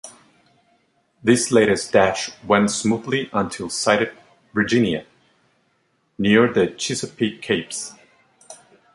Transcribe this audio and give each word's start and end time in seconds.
This 1.23 1.51
latest 1.51 1.91
dash 1.91 2.31
went 2.43 2.71
smoothly 2.71 3.29
until 3.31 3.69
sighted 3.69 4.11
"Virginia" 4.51 5.05
near 6.17 6.51
the 6.51 6.65
Chesapeake 6.69 7.39
capes. 7.43 7.93